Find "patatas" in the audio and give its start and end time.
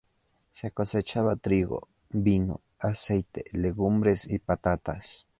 4.39-5.27